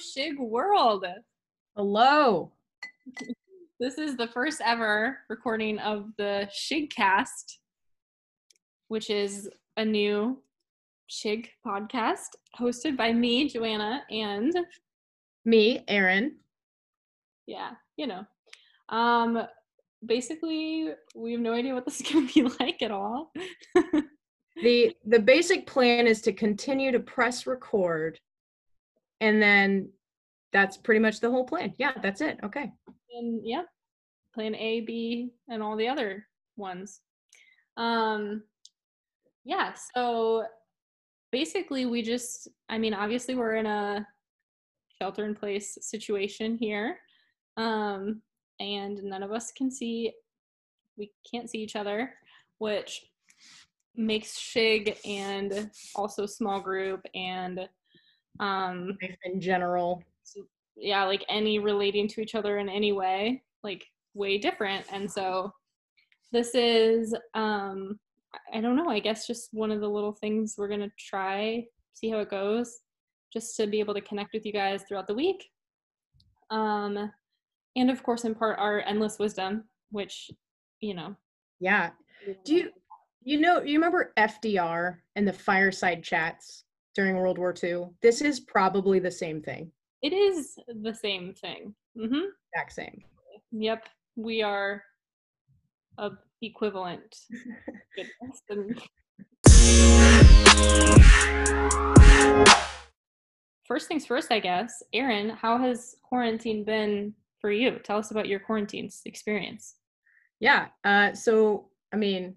SHYG 0.00 0.38
World. 0.38 1.04
Hello. 1.76 2.52
This 3.78 3.96
is 3.96 4.14
the 4.14 4.28
first 4.28 4.60
ever 4.62 5.20
recording 5.30 5.78
of 5.78 6.10
the 6.18 6.46
SHYGCAST, 6.52 7.56
which 8.88 9.08
is 9.08 9.48
a 9.78 9.84
new 9.86 10.42
SHYG 11.10 11.46
podcast 11.66 12.26
hosted 12.58 12.94
by 12.98 13.10
me, 13.10 13.48
Joanna, 13.48 14.02
and 14.10 14.54
Me, 15.46 15.82
Erin. 15.88 16.36
yeah, 17.46 17.70
you 17.96 18.06
know. 18.06 18.26
Um 18.90 19.46
basically 20.04 20.90
we 21.14 21.32
have 21.32 21.40
no 21.40 21.54
idea 21.54 21.72
what 21.72 21.86
this 21.86 22.02
is 22.02 22.12
gonna 22.12 22.26
be 22.26 22.42
like 22.60 22.82
at 22.82 22.90
all. 22.90 23.32
The 24.62 24.94
the 25.06 25.20
basic 25.20 25.66
plan 25.66 26.06
is 26.06 26.20
to 26.22 26.34
continue 26.34 26.92
to 26.92 27.00
press 27.00 27.46
record 27.46 28.20
and 29.20 29.40
then 29.40 29.90
that's 30.52 30.76
pretty 30.76 31.00
much 31.00 31.20
the 31.20 31.30
whole 31.30 31.44
plan. 31.44 31.74
Yeah, 31.78 31.92
that's 32.02 32.20
it. 32.20 32.38
Okay. 32.42 32.72
and 33.12 33.40
yeah, 33.44 33.62
plan 34.34 34.54
A, 34.54 34.80
B, 34.80 35.30
and 35.48 35.62
all 35.62 35.76
the 35.76 35.88
other 35.88 36.26
ones. 36.56 37.00
Um, 37.76 38.42
yeah, 39.44 39.72
so 39.94 40.44
basically, 41.32 41.86
we 41.86 42.02
just, 42.02 42.48
I 42.68 42.78
mean, 42.78 42.94
obviously, 42.94 43.34
we're 43.34 43.56
in 43.56 43.66
a 43.66 44.06
shelter 45.00 45.24
in 45.24 45.34
place 45.34 45.78
situation 45.80 46.58
here, 46.60 46.98
um, 47.56 48.22
and 48.58 49.02
none 49.02 49.22
of 49.22 49.32
us 49.32 49.52
can 49.52 49.70
see, 49.70 50.12
we 50.96 51.10
can't 51.30 51.48
see 51.48 51.58
each 51.58 51.76
other, 51.76 52.12
which 52.58 53.06
makes 53.96 54.38
SHYG 54.38 54.96
and 55.06 55.70
also 55.94 56.26
small 56.26 56.60
group 56.60 57.04
and 57.14 57.68
um 58.40 58.96
Life 59.00 59.16
in 59.24 59.40
general. 59.40 60.02
yeah 60.76 61.04
like 61.04 61.24
any 61.28 61.58
relating 61.58 62.08
to 62.08 62.20
each 62.20 62.34
other 62.34 62.58
in 62.58 62.68
any 62.68 62.92
way 62.92 63.42
like 63.62 63.84
way 64.14 64.38
different 64.38 64.84
and 64.92 65.10
so 65.10 65.52
this 66.32 66.54
is 66.54 67.14
um 67.34 67.98
I- 68.54 68.60
don't 68.60 68.76
know 68.76 68.88
i 68.90 68.98
guess 69.00 69.26
just 69.26 69.50
one 69.52 69.70
of 69.70 69.80
the 69.80 69.88
little 69.88 70.12
things 70.12 70.54
we're 70.56 70.68
going 70.68 70.80
to 70.80 70.90
try 70.98 71.64
see 71.92 72.10
how 72.10 72.18
it 72.20 72.30
goes 72.30 72.78
just 73.32 73.56
to 73.56 73.66
be 73.66 73.78
able 73.80 73.94
to 73.94 74.00
connect 74.00 74.32
with 74.32 74.44
you 74.46 74.52
guys 74.52 74.82
throughout 74.88 75.06
the 75.06 75.14
week 75.14 75.44
um 76.50 77.10
and 77.76 77.90
of 77.90 78.02
course 78.02 78.24
impart 78.24 78.58
our 78.58 78.80
endless 78.82 79.18
wisdom 79.18 79.64
which 79.90 80.30
you 80.80 80.94
know 80.94 81.14
Yeah. 81.60 81.90
Do 82.44 82.54
you 82.54 82.70
you 83.22 83.38
know 83.40 83.60
you 83.62 83.74
remember 83.78 84.12
FDR 84.16 84.96
and 85.16 85.28
the 85.28 85.32
fireside 85.32 86.02
chats 86.02 86.64
during 86.94 87.16
World 87.16 87.38
War 87.38 87.54
II? 87.62 87.86
This 88.02 88.20
is 88.20 88.40
probably 88.40 88.98
the 88.98 89.10
same 89.10 89.40
thing. 89.42 89.70
it 90.02 90.12
is 90.12 90.56
the 90.82 90.94
same 90.94 91.34
thing 91.34 91.74
hmm 91.96 92.30
Exact 92.54 92.72
same. 92.72 93.02
Yep, 93.52 93.88
we 94.16 94.42
are 94.42 94.82
of 95.98 96.16
equivalent. 96.42 97.14
First 103.64 103.86
things 103.88 104.06
first, 104.06 104.32
I 104.32 104.40
guess. 104.40 104.82
Erin, 104.92 105.30
how 105.30 105.58
has 105.58 105.94
quarantine 106.02 106.64
been 106.64 107.14
for 107.40 107.50
you? 107.52 107.78
Tell 107.84 107.98
us 107.98 108.10
about 108.10 108.26
your 108.28 108.40
quarantine 108.40 108.90
experience. 109.04 109.76
Yeah. 110.40 110.68
Uh 110.84 111.12
so 111.14 111.68
I 111.92 111.96
mean, 111.96 112.36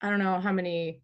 I 0.00 0.10
don't 0.10 0.18
know 0.18 0.40
how 0.40 0.52
many 0.52 1.00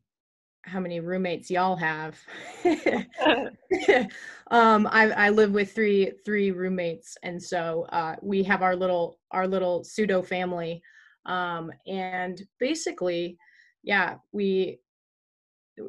how 0.62 0.80
many 0.80 1.00
roommates 1.00 1.50
y'all 1.50 1.76
have. 1.76 2.18
um 4.50 4.86
I 4.90 5.10
I 5.10 5.30
live 5.30 5.52
with 5.52 5.72
three 5.72 6.12
three 6.24 6.50
roommates 6.50 7.16
and 7.22 7.42
so 7.42 7.86
uh 7.90 8.16
we 8.22 8.42
have 8.44 8.62
our 8.62 8.76
little 8.76 9.18
our 9.30 9.46
little 9.46 9.84
pseudo 9.84 10.22
family. 10.22 10.82
Um 11.26 11.70
and 11.86 12.40
basically, 12.58 13.38
yeah, 13.82 14.16
we 14.32 14.80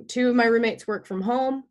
two 0.07 0.29
of 0.29 0.35
my 0.35 0.45
roommates 0.45 0.87
work 0.87 1.05
from 1.05 1.21
home. 1.21 1.63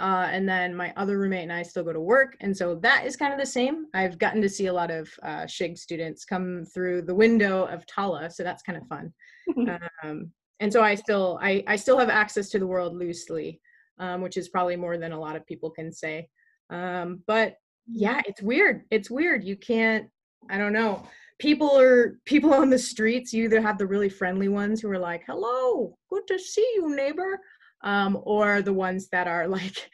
Uh, 0.00 0.28
and 0.32 0.48
then 0.48 0.74
my 0.74 0.92
other 0.96 1.18
roommate 1.18 1.44
and 1.44 1.52
I 1.52 1.62
still 1.62 1.84
go 1.84 1.92
to 1.92 2.00
work. 2.00 2.36
And 2.40 2.56
so 2.56 2.74
that 2.76 3.06
is 3.06 3.16
kind 3.16 3.32
of 3.32 3.38
the 3.38 3.46
same. 3.46 3.86
I've 3.94 4.18
gotten 4.18 4.42
to 4.42 4.48
see 4.48 4.66
a 4.66 4.72
lot 4.72 4.90
of 4.90 5.08
uh, 5.22 5.42
SHYG 5.44 5.78
students 5.78 6.24
come 6.24 6.64
through 6.64 7.02
the 7.02 7.14
window 7.14 7.66
of 7.66 7.86
Tala. 7.86 8.28
So 8.28 8.42
that's 8.42 8.64
kind 8.64 8.76
of 8.76 8.88
fun. 8.88 9.12
um, 10.02 10.32
and 10.60 10.72
so 10.72 10.82
I 10.82 10.94
still, 10.94 11.38
I, 11.42 11.62
I 11.66 11.76
still 11.76 11.98
have 11.98 12.08
access 12.08 12.48
to 12.50 12.58
the 12.58 12.66
world 12.66 12.94
loosely, 12.96 13.60
um, 13.98 14.20
which 14.22 14.36
is 14.36 14.48
probably 14.48 14.76
more 14.76 14.96
than 14.98 15.12
a 15.12 15.20
lot 15.20 15.36
of 15.36 15.46
people 15.46 15.70
can 15.70 15.92
say. 15.92 16.28
Um, 16.70 17.22
but 17.26 17.54
yeah, 17.86 18.22
it's 18.26 18.40
weird. 18.42 18.82
It's 18.90 19.10
weird. 19.10 19.44
You 19.44 19.56
can't, 19.56 20.06
I 20.50 20.58
don't 20.58 20.72
know. 20.72 21.06
People 21.38 21.78
are 21.78 22.18
people 22.24 22.54
on 22.62 22.70
the 22.70 22.78
streets. 22.78 23.32
You 23.32 23.44
either 23.44 23.60
have 23.60 23.78
the 23.78 23.86
really 23.86 24.08
friendly 24.08 24.48
ones 24.48 24.80
who 24.80 24.90
are 24.90 24.98
like, 24.98 25.22
hello, 25.26 25.96
good 26.10 26.26
to 26.28 26.38
see 26.38 26.68
you, 26.76 26.94
neighbor 26.94 27.38
um, 27.84 28.18
or 28.22 28.62
the 28.62 28.72
ones 28.72 29.08
that 29.12 29.28
are 29.28 29.46
like 29.58 29.90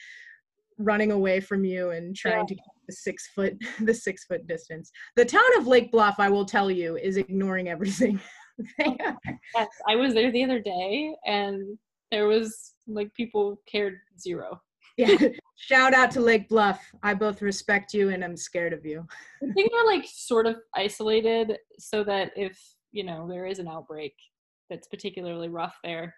running 0.79 1.13
away 1.13 1.41
from 1.41 1.65
you 1.65 1.91
and 1.91 2.17
trying 2.17 2.39
Yeah. 2.39 2.45
to 2.45 2.55
keep 2.55 2.65
the 2.89 2.95
six 2.95 3.29
foot 3.35 3.55
the 3.81 3.93
six 3.95 4.25
foot 4.25 4.47
distance. 4.47 4.91
The 5.17 5.25
town 5.25 5.59
of 5.59 5.67
Lake 5.67 5.93
Bluff, 5.93 6.17
I 6.19 6.31
will 6.31 6.47
tell 6.47 6.71
you, 6.71 6.97
is 6.97 7.17
ignoring 7.17 7.69
everything. 7.69 8.19
They 8.79 8.85
are- 9.05 9.19
Yes, 9.55 9.69
I 9.89 9.97
was 9.97 10.15
there 10.15 10.31
the 10.31 10.45
other 10.45 10.61
day 10.61 11.15
and 11.27 11.79
there 12.11 12.27
was 12.27 12.75
like 12.87 13.13
people 13.15 13.61
cared 13.71 13.99
zero. 14.21 14.61
yeah. 14.97 15.17
Shout 15.57 15.93
out 15.95 16.11
to 16.13 16.21
Lake 16.21 16.49
Bluff. 16.49 16.81
I 17.03 17.15
both 17.15 17.43
respect 17.43 17.93
you 17.95 18.09
and 18.11 18.25
I'm 18.25 18.37
scared 18.37 18.73
of 18.73 18.85
you. 18.87 19.07
I 19.43 19.53
think 19.53 19.71
they're 19.71 19.85
like 19.87 20.07
sort 20.11 20.47
of 20.47 20.57
isolated 20.75 21.59
so 21.79 22.03
that 22.05 22.33
if, 22.37 22.59
you 22.93 23.05
know, 23.05 23.29
there 23.29 23.47
is 23.47 23.59
an 23.59 23.69
outbreak 23.69 24.15
that's 24.71 24.89
particularly 24.89 25.49
rough 25.49 25.77
there, 25.85 26.15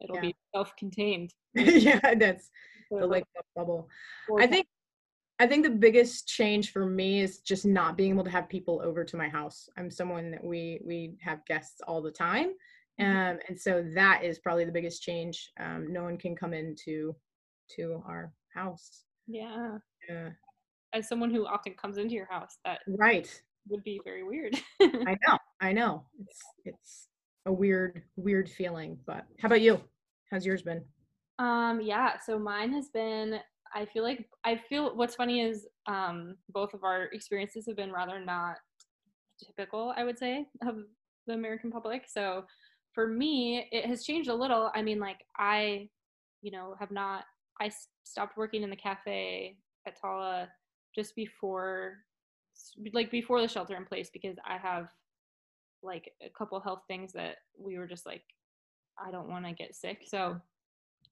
it'll 0.00 0.16
Yeah. 0.16 0.22
be 0.22 0.36
self 0.54 0.74
contained. 0.76 1.32
yeah, 1.54 2.00
that's 2.14 2.50
the 2.90 3.06
Lake 3.06 3.24
Bluff 3.34 3.46
bubble. 3.54 3.88
I 4.40 4.46
think 4.46 4.66
I 5.40 5.46
think 5.46 5.64
the 5.64 5.70
biggest 5.70 6.26
change 6.26 6.72
for 6.72 6.84
me 6.84 7.20
is 7.20 7.38
just 7.40 7.64
not 7.64 7.96
being 7.96 8.12
able 8.12 8.24
to 8.24 8.30
have 8.30 8.48
people 8.48 8.80
over 8.84 9.04
to 9.04 9.16
my 9.16 9.28
house. 9.28 9.68
I'm 9.76 9.90
someone 9.90 10.30
that 10.32 10.42
we 10.42 10.80
we 10.84 11.16
have 11.20 11.44
guests 11.46 11.80
all 11.86 12.02
the 12.02 12.10
time, 12.10 12.54
Mhm. 13.00 13.04
um, 13.34 13.40
and 13.48 13.60
so 13.60 13.82
that 13.94 14.24
is 14.24 14.38
probably 14.40 14.64
the 14.64 14.72
biggest 14.72 15.02
change. 15.02 15.52
Um, 15.60 15.92
no 15.92 16.02
one 16.02 16.16
can 16.18 16.34
come 16.34 16.52
into 16.54 17.14
to 17.76 18.02
our 18.06 18.32
house. 18.52 19.04
Yeah. 19.28 19.78
Yeah. 20.08 20.30
As 20.92 21.06
someone 21.06 21.30
who 21.30 21.46
often 21.46 21.74
comes 21.74 21.98
into 21.98 22.14
your 22.14 22.26
house, 22.26 22.58
that 22.64 22.80
Right. 22.88 23.28
would 23.68 23.84
be 23.84 24.00
very 24.04 24.24
weird. 24.24 24.56
I 24.80 25.16
know. 25.28 25.38
I 25.60 25.72
know. 25.72 26.06
It's 26.18 26.42
it's 26.64 27.08
a 27.46 27.52
weird 27.52 28.02
weird 28.16 28.50
feeling. 28.50 28.98
But 29.06 29.26
how 29.38 29.46
about 29.46 29.60
you? 29.60 29.80
How's 30.30 30.44
yours 30.46 30.62
been? 30.62 30.84
um, 31.40 31.80
yeah, 31.80 32.18
so 32.18 32.36
mine 32.36 32.72
has 32.72 32.88
been 32.88 33.40
I 33.74 33.84
feel 33.86 34.02
like 34.02 34.28
I 34.44 34.56
feel 34.56 34.96
what's 34.96 35.14
funny 35.14 35.40
is 35.40 35.66
um 35.86 36.36
both 36.50 36.74
of 36.74 36.84
our 36.84 37.04
experiences 37.04 37.66
have 37.66 37.76
been 37.76 37.92
rather 37.92 38.24
not 38.24 38.56
typical, 39.38 39.94
I 39.96 40.04
would 40.04 40.18
say, 40.18 40.46
of 40.66 40.76
the 41.26 41.34
American 41.34 41.70
public. 41.70 42.04
So 42.08 42.44
for 42.94 43.06
me, 43.06 43.68
it 43.70 43.86
has 43.86 44.04
changed 44.04 44.28
a 44.28 44.34
little. 44.34 44.70
I 44.74 44.82
mean, 44.82 44.98
like 44.98 45.20
I, 45.36 45.88
you 46.42 46.50
know, 46.50 46.74
have 46.78 46.90
not 46.90 47.24
I 47.60 47.70
stopped 48.04 48.36
working 48.36 48.62
in 48.62 48.70
the 48.70 48.76
cafe 48.76 49.56
at 49.86 50.00
Tala 50.00 50.48
just 50.94 51.14
before 51.14 51.98
like 52.92 53.10
before 53.10 53.40
the 53.40 53.48
shelter 53.48 53.76
in 53.76 53.84
place 53.84 54.10
because 54.12 54.36
I 54.44 54.56
have 54.58 54.88
like 55.82 56.12
a 56.22 56.28
couple 56.36 56.58
health 56.60 56.82
things 56.88 57.12
that 57.12 57.36
we 57.56 57.78
were 57.78 57.86
just 57.86 58.06
like 58.06 58.24
I 58.98 59.10
don't 59.12 59.28
want 59.28 59.44
to 59.46 59.52
get 59.52 59.76
sick. 59.76 60.02
So 60.06 60.40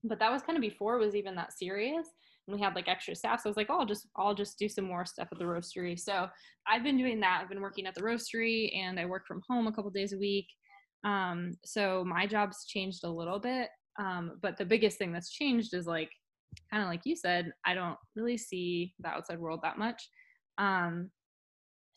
but 0.04 0.18
that 0.18 0.30
was 0.30 0.42
kind 0.42 0.56
of 0.56 0.62
before 0.62 0.96
it 0.96 1.04
was 1.04 1.14
even 1.14 1.34
that 1.36 1.56
serious 1.56 2.08
and 2.46 2.56
we 2.56 2.62
had 2.62 2.74
like 2.74 2.88
extra 2.88 3.14
staff 3.14 3.40
so 3.40 3.48
i 3.48 3.50
was 3.50 3.56
like 3.56 3.68
oh 3.70 3.80
i'll 3.80 3.86
just 3.86 4.06
i'll 4.16 4.34
just 4.34 4.58
do 4.58 4.68
some 4.68 4.84
more 4.84 5.04
stuff 5.04 5.28
at 5.32 5.38
the 5.38 5.44
roastery. 5.44 5.98
So 5.98 6.28
i've 6.66 6.82
been 6.84 6.98
doing 6.98 7.20
that. 7.20 7.40
I've 7.42 7.48
been 7.48 7.60
working 7.60 7.86
at 7.86 7.94
the 7.94 8.02
roastery 8.02 8.76
and 8.76 8.98
i 8.98 9.04
work 9.04 9.26
from 9.26 9.42
home 9.48 9.66
a 9.66 9.72
couple 9.72 9.90
days 9.90 10.12
a 10.12 10.18
week. 10.18 10.46
Um, 11.04 11.52
so 11.64 12.04
my 12.04 12.26
job's 12.26 12.64
changed 12.66 13.04
a 13.04 13.10
little 13.10 13.38
bit 13.38 13.68
um, 13.98 14.38
but 14.42 14.56
the 14.56 14.64
biggest 14.64 14.98
thing 14.98 15.12
that's 15.12 15.30
changed 15.30 15.74
is 15.74 15.86
like 15.86 16.10
kind 16.70 16.82
of 16.82 16.88
like 16.88 17.02
you 17.04 17.16
said 17.16 17.50
i 17.66 17.74
don't 17.74 17.98
really 18.14 18.38
see 18.38 18.94
the 19.00 19.08
outside 19.08 19.38
world 19.38 19.60
that 19.62 19.78
much. 19.78 20.08
Um, 20.58 21.10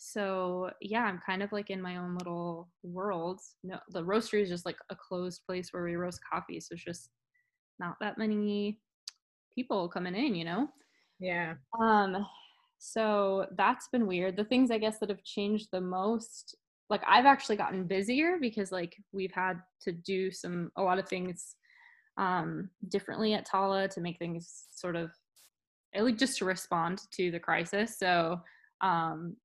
so 0.02 0.70
yeah 0.82 1.04
i'm 1.04 1.20
kind 1.26 1.44
of 1.44 1.52
like 1.52 1.70
in 1.70 1.82
my 1.82 1.98
own 1.98 2.18
little 2.18 2.70
world. 2.84 3.40
No 3.64 3.78
the 3.90 4.04
roastery 4.04 4.42
is 4.42 4.50
just 4.50 4.66
like 4.66 4.78
a 4.90 4.96
closed 4.96 5.42
place 5.46 5.70
where 5.72 5.84
we 5.84 5.96
roast 5.96 6.22
coffee 6.32 6.60
so 6.60 6.74
it's 6.74 6.84
just 6.84 7.10
not 7.80 7.96
that 8.02 8.18
many 8.18 8.80
people 9.56 9.90
coming 9.90 10.16
in, 10.16 10.36
you 10.36 10.46
know? 10.46 10.68
Yeah. 11.20 11.56
Um, 11.80 12.26
so 12.78 13.48
that's 13.58 13.88
been 13.90 14.08
weird. 14.08 14.38
The 14.38 14.46
things 14.46 14.72
I 14.72 14.78
guess 14.78 15.00
that 15.00 15.10
have 15.10 15.24
changed 15.24 15.68
the 15.72 15.82
most, 15.82 16.56
like 16.90 17.02
I've 17.08 17.26
actually 17.26 17.58
gotten 17.58 17.86
busier 17.86 18.38
because 18.40 18.72
like 18.72 18.96
we've 19.12 19.34
had 19.34 19.62
to 19.84 19.92
do 19.92 20.32
some 20.32 20.72
a 20.78 20.82
lot 20.82 21.00
of 21.00 21.08
things 21.08 21.56
um 22.18 22.70
differently 22.90 23.34
at 23.34 23.46
Tala 23.46 23.88
to 23.88 24.02
make 24.02 24.18
things 24.18 24.66
sort 24.72 24.96
of 24.96 25.12
at 25.94 26.04
least 26.04 26.20
just 26.20 26.38
to 26.38 26.46
respond 26.46 27.02
to 27.12 27.32
the 27.32 27.40
crisis. 27.40 27.98
So 27.98 28.42
um, 28.82 29.36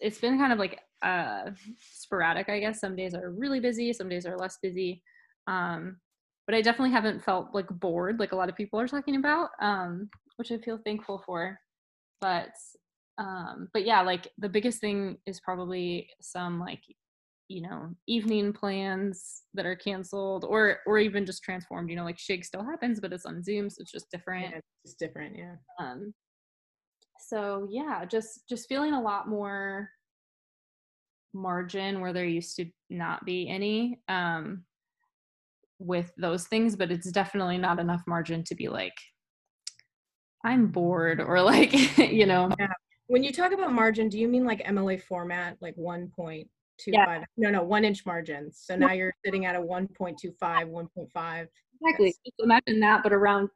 it's 0.00 0.18
been 0.18 0.38
kind 0.38 0.52
of 0.52 0.58
like 0.58 0.80
uh, 1.02 1.50
sporadic, 1.92 2.48
I 2.48 2.60
guess. 2.60 2.80
Some 2.80 2.96
days 2.96 3.14
are 3.14 3.30
really 3.30 3.60
busy, 3.60 3.92
some 3.92 4.08
days 4.08 4.26
are 4.26 4.38
less 4.38 4.58
busy. 4.62 5.02
Um, 5.46 5.96
but 6.46 6.54
I 6.54 6.62
definitely 6.62 6.92
haven't 6.92 7.24
felt 7.24 7.48
like 7.54 7.68
bored, 7.68 8.18
like 8.18 8.32
a 8.32 8.36
lot 8.36 8.48
of 8.48 8.56
people 8.56 8.80
are 8.80 8.88
talking 8.88 9.16
about, 9.16 9.50
um, 9.60 10.08
which 10.36 10.50
I 10.50 10.58
feel 10.58 10.78
thankful 10.84 11.22
for. 11.24 11.58
But 12.20 12.52
um, 13.18 13.68
but 13.72 13.84
yeah, 13.84 14.02
like 14.02 14.28
the 14.38 14.48
biggest 14.48 14.80
thing 14.80 15.18
is 15.26 15.40
probably 15.40 16.08
some 16.20 16.58
like 16.58 16.82
you 17.48 17.60
know 17.60 17.90
evening 18.08 18.52
plans 18.52 19.42
that 19.54 19.66
are 19.66 19.76
canceled 19.76 20.44
or 20.44 20.78
or 20.86 20.98
even 20.98 21.26
just 21.26 21.42
transformed 21.42 21.90
you 21.90 21.96
know 21.96 22.04
like 22.04 22.16
SHYG 22.16 22.44
still 22.44 22.64
happens 22.64 22.98
but 22.98 23.12
it's 23.12 23.26
on 23.26 23.42
zoom 23.42 23.68
so 23.68 23.82
it's 23.82 23.92
just 23.92 24.10
different 24.10 24.50
yeah, 24.52 24.60
it's 24.84 24.94
different 24.94 25.36
yeah 25.36 25.56
um 25.78 26.14
so 27.18 27.66
yeah 27.70 28.04
just 28.04 28.48
just 28.48 28.68
feeling 28.68 28.94
a 28.94 29.00
lot 29.00 29.28
more 29.28 29.90
margin 31.34 32.00
where 32.00 32.12
there 32.12 32.24
used 32.24 32.56
to 32.56 32.66
not 32.90 33.24
be 33.24 33.48
any 33.48 34.00
um 34.08 34.64
with 35.84 36.12
those 36.16 36.46
things 36.46 36.76
but 36.76 36.90
it's 36.90 37.10
definitely 37.10 37.58
not 37.58 37.78
enough 37.78 38.02
margin 38.06 38.42
to 38.44 38.54
be 38.54 38.68
like 38.68 38.94
i'm 40.44 40.66
bored 40.68 41.20
or 41.20 41.40
like 41.40 41.72
you 41.98 42.26
know? 42.26 42.50
Yeah. 42.58 42.68
when 43.06 43.22
you 43.22 43.32
talk 43.32 43.52
about 43.52 43.72
margin 43.72 44.08
do 44.08 44.18
you 44.18 44.28
mean 44.28 44.44
like 44.44 44.64
mla 44.64 45.00
format 45.02 45.56
like 45.60 45.74
one 45.76 46.10
point 46.14 46.48
two 46.78 46.90
yeah. 46.92 47.22
no 47.36 47.50
no 47.50 47.62
one 47.62 47.84
inch 47.84 48.04
margins. 48.04 48.60
So 48.64 48.76
now 48.76 48.92
you're 48.92 49.14
sitting 49.24 49.46
at 49.46 49.54
a 49.54 49.60
1.25 49.60 50.38
1.5 50.40 51.46
exactly. 51.80 52.14
Imagine 52.40 52.80
that 52.80 53.02
but 53.02 53.12
around 53.12 53.50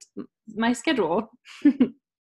my 0.55 0.73
schedule. 0.73 1.31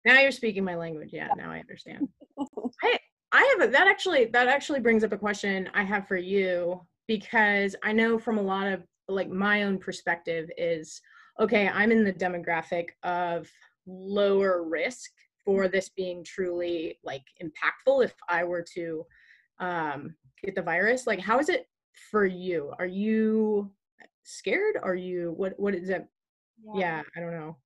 Now 0.06 0.20
you're 0.20 0.32
speaking 0.32 0.64
my 0.64 0.74
language. 0.74 1.10
Yeah 1.12 1.28
now 1.36 1.50
i 1.50 1.58
understand. 1.58 2.08
I 2.82 2.98
i 3.32 3.56
have 3.58 3.68
a, 3.68 3.72
that 3.72 3.88
actually 3.88 4.26
that 4.26 4.48
actually 4.48 4.80
brings 4.80 5.02
up 5.02 5.12
a 5.12 5.18
question 5.18 5.68
i 5.74 5.82
have 5.82 6.06
for 6.06 6.16
you 6.16 6.80
because 7.08 7.74
i 7.82 7.92
know 7.92 8.18
from 8.18 8.38
a 8.38 8.42
lot 8.42 8.66
of 8.66 8.82
like 9.08 9.28
my 9.28 9.64
own 9.64 9.78
perspective 9.78 10.50
is 10.56 11.00
okay 11.40 11.68
i'm 11.68 11.92
in 11.92 12.04
the 12.04 12.12
demographic 12.12 12.86
of 13.02 13.48
lower 13.86 14.62
risk 14.62 15.10
for 15.44 15.68
this 15.68 15.90
being 15.90 16.24
truly 16.24 16.98
like 17.04 17.22
impactful 17.42 18.04
if 18.04 18.14
i 18.28 18.42
were 18.42 18.64
to 18.74 19.04
um 19.60 20.14
get 20.44 20.54
the 20.54 20.62
virus. 20.62 21.06
Like 21.06 21.20
how 21.20 21.38
is 21.38 21.48
it 21.48 21.66
for 22.10 22.24
you? 22.24 22.72
Are 22.78 22.86
you 22.86 23.70
scared? 24.22 24.76
Are 24.82 24.94
you 24.94 25.32
what 25.36 25.58
what 25.58 25.74
is 25.74 25.88
it? 25.88 26.06
Yeah, 26.74 26.80
yeah 26.80 27.02
i 27.16 27.20
don't 27.20 27.32
know. 27.32 27.56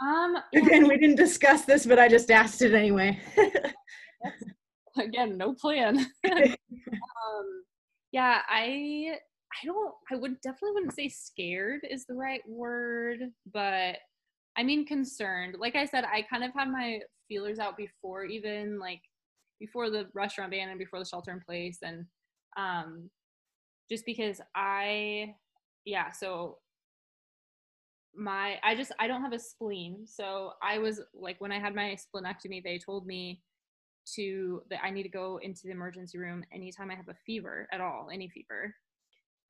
Um 0.00 0.36
again 0.54 0.88
we 0.88 0.98
didn't 0.98 1.16
discuss 1.16 1.64
this 1.64 1.86
but 1.86 1.98
i 1.98 2.08
just 2.08 2.30
asked 2.30 2.62
it 2.62 2.74
anyway. 2.74 3.18
Again 4.98 5.36
no 5.36 5.54
plan. 5.54 6.06
Um 6.28 7.64
yeah 8.12 8.40
i 8.48 9.18
i 9.62 9.66
don't 9.66 9.94
i 10.10 10.16
would 10.16 10.40
definitely 10.40 10.72
wouldn't 10.72 10.94
say 10.94 11.08
scared 11.08 11.80
is 11.90 12.04
the 12.06 12.14
right 12.14 12.42
word 12.48 13.20
but 13.52 13.96
i 14.56 14.62
mean 14.62 14.86
concerned 14.86 15.56
like 15.58 15.76
i 15.76 15.84
said 15.84 16.04
i 16.04 16.22
kind 16.22 16.44
of 16.44 16.52
had 16.54 16.70
my 16.70 17.00
feelers 17.28 17.58
out 17.58 17.76
before 17.76 18.24
even 18.24 18.78
like 18.78 19.00
before 19.58 19.90
the 19.90 20.06
restaurant 20.14 20.50
ban 20.50 20.68
and 20.68 20.78
before 20.78 20.98
the 20.98 21.04
shelter 21.04 21.32
in 21.32 21.40
place 21.40 21.78
and 21.82 22.04
um, 22.56 23.10
just 23.88 24.04
because 24.04 24.40
I, 24.54 25.34
yeah, 25.84 26.10
so 26.10 26.58
my, 28.14 28.58
I 28.64 28.74
just, 28.74 28.92
I 28.98 29.06
don't 29.06 29.22
have 29.22 29.32
a 29.32 29.38
spleen. 29.38 30.06
So 30.06 30.52
I 30.62 30.78
was 30.78 31.00
like, 31.14 31.40
when 31.40 31.52
I 31.52 31.60
had 31.60 31.74
my 31.74 31.96
splenectomy, 31.96 32.62
they 32.64 32.78
told 32.78 33.06
me 33.06 33.42
to, 34.14 34.62
that 34.70 34.80
I 34.82 34.90
need 34.90 35.04
to 35.04 35.08
go 35.08 35.38
into 35.42 35.62
the 35.64 35.72
emergency 35.72 36.18
room 36.18 36.44
anytime 36.52 36.90
I 36.90 36.94
have 36.94 37.08
a 37.08 37.16
fever 37.26 37.68
at 37.72 37.80
all, 37.80 38.08
any 38.12 38.28
fever. 38.28 38.74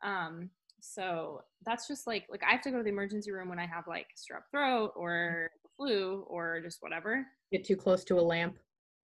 Um, 0.06 0.50
so 0.80 1.42
that's 1.64 1.88
just 1.88 2.06
like, 2.06 2.26
like 2.30 2.42
I 2.48 2.52
have 2.52 2.62
to 2.62 2.70
go 2.70 2.78
to 2.78 2.82
the 2.82 2.90
emergency 2.90 3.32
room 3.32 3.48
when 3.48 3.58
I 3.58 3.66
have 3.66 3.86
like 3.88 4.06
strep 4.16 4.42
throat 4.52 4.92
or 4.94 5.50
flu 5.76 6.24
or 6.28 6.60
just 6.62 6.78
whatever. 6.80 7.26
Get 7.52 7.64
too 7.64 7.76
close 7.76 8.04
to 8.04 8.18
a 8.18 8.22
lamp. 8.22 8.56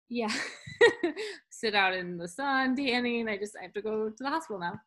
Yeah. 0.09 0.33
Sit 1.51 1.75
out 1.75 1.95
in 1.95 2.19
the 2.19 2.29
sun 2.29 2.77
tanning 2.77 3.29
i 3.29 3.37
just 3.37 3.55
i 3.59 3.63
have 3.63 3.73
to 3.75 3.83
go 3.83 4.09
to 4.09 4.23
the 4.23 4.29
hospital 4.29 4.61
now. 4.61 4.79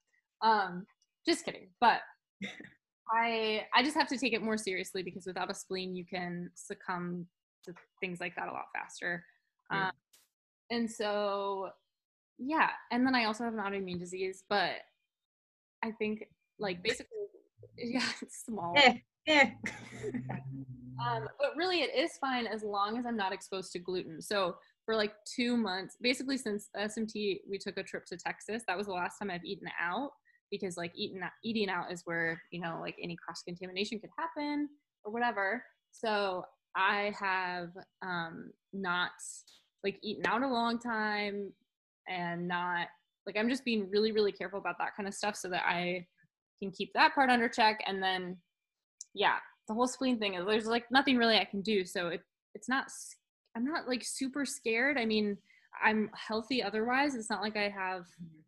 Um 0.41 0.85
just 1.25 1.45
kidding 1.45 1.69
but 1.79 2.01
i 3.11 3.63
i 3.73 3.81
just 3.81 3.95
have 3.95 4.07
to 4.09 4.17
take 4.17 4.33
it 4.33 4.41
more 4.41 4.57
seriously 4.57 5.01
because 5.03 5.25
without 5.25 5.49
a 5.49 5.55
spleen 5.55 5.95
you 5.95 6.05
can 6.05 6.49
succumb 6.55 7.25
to 7.63 7.73
things 8.01 8.19
like 8.19 8.35
that 8.35 8.49
a 8.49 8.51
lot 8.51 8.65
faster. 8.75 9.23
Um, 9.71 9.91
and 10.69 10.91
so 10.91 11.69
yeah 12.37 12.69
and 12.91 13.05
then 13.05 13.15
i 13.15 13.25
also 13.25 13.43
have 13.43 13.53
an 13.53 13.59
autoimmune 13.59 13.97
disease 13.97 14.43
but 14.49 14.73
i 15.83 15.91
think 15.91 16.25
like 16.59 16.81
basically 16.83 17.17
yeah 17.77 18.07
it's 18.21 18.43
small 18.45 18.73
eh, 18.77 18.95
eh. 19.27 19.51
um, 21.05 21.27
but 21.39 21.55
really 21.55 21.81
it 21.81 21.95
is 21.95 22.17
fine 22.19 22.47
as 22.47 22.63
long 22.63 22.97
as 22.97 23.05
i'm 23.05 23.17
not 23.17 23.33
exposed 23.33 23.71
to 23.71 23.79
gluten 23.79 24.21
so 24.21 24.55
for 24.85 24.95
like 24.95 25.13
two 25.25 25.57
months. 25.57 25.97
Basically, 26.01 26.37
since 26.37 26.69
SMT, 26.77 27.41
we 27.49 27.57
took 27.57 27.77
a 27.77 27.83
trip 27.83 28.05
to 28.07 28.17
Texas. 28.17 28.63
That 28.67 28.77
was 28.77 28.87
the 28.87 28.93
last 28.93 29.17
time 29.17 29.31
I've 29.31 29.45
eaten 29.45 29.67
out 29.81 30.11
because 30.51 30.77
like 30.77 30.91
eating 30.95 31.21
eating 31.43 31.69
out 31.69 31.91
is 31.91 32.01
where 32.05 32.41
you 32.51 32.61
know 32.61 32.79
like 32.81 32.95
any 33.01 33.15
cross 33.15 33.41
contamination 33.43 33.99
could 33.99 34.09
happen 34.17 34.69
or 35.03 35.11
whatever. 35.11 35.63
So 35.91 36.43
I 36.75 37.13
have 37.19 37.69
um, 38.01 38.51
not 38.71 39.11
like 39.83 39.99
eaten 40.01 40.25
out 40.25 40.43
a 40.43 40.47
long 40.47 40.79
time 40.79 41.51
and 42.07 42.47
not 42.47 42.87
like 43.25 43.37
I'm 43.37 43.49
just 43.49 43.65
being 43.65 43.89
really 43.89 44.11
really 44.11 44.31
careful 44.31 44.59
about 44.59 44.77
that 44.79 44.95
kind 44.95 45.07
of 45.07 45.13
stuff 45.13 45.35
so 45.35 45.49
that 45.49 45.63
I 45.65 46.05
can 46.59 46.71
keep 46.71 46.91
that 46.93 47.15
part 47.15 47.29
under 47.29 47.49
check 47.49 47.81
and 47.87 48.01
then 48.01 48.37
yeah 49.13 49.37
the 49.67 49.73
whole 49.73 49.87
spleen 49.87 50.19
thing 50.19 50.35
is 50.35 50.45
there's 50.45 50.65
like 50.65 50.85
nothing 50.91 51.17
really 51.17 51.37
I 51.37 51.45
can 51.45 51.61
do 51.61 51.85
so 51.85 52.07
it, 52.07 52.21
it's 52.53 52.69
not 52.69 52.87
I'm 53.55 53.65
not 53.65 53.87
like 53.87 54.03
super 54.03 54.45
scared. 54.45 54.97
I 54.97 55.05
mean, 55.05 55.37
I'm 55.83 56.09
healthy 56.15 56.63
otherwise. 56.63 57.15
It's 57.15 57.29
not 57.29 57.41
like 57.41 57.57
I 57.57 57.69
have 57.69 58.01
mm-hmm. 58.01 58.39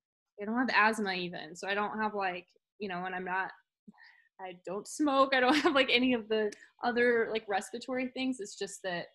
I 0.41 0.45
don't 0.45 0.57
have 0.57 0.69
asthma 0.75 1.13
even. 1.13 1.55
So 1.55 1.67
I 1.67 1.75
don't 1.75 1.97
have 1.97 2.13
like, 2.13 2.47
you 2.79 2.89
know, 2.89 3.05
and 3.05 3.15
I'm 3.15 3.25
not 3.25 3.51
I 4.41 4.53
don't 4.65 4.87
smoke. 4.87 5.33
I 5.33 5.39
don't 5.39 5.55
have 5.63 5.75
like 5.75 5.89
any 5.91 6.13
of 6.13 6.27
the 6.27 6.51
other 6.83 7.29
like 7.31 7.43
respiratory 7.47 8.07
things. 8.07 8.39
It's 8.39 8.57
just 8.57 8.81
that 8.83 9.07